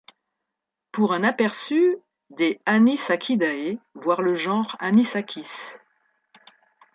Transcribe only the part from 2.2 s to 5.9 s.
des Anisakidae, voir le genre Anisakis.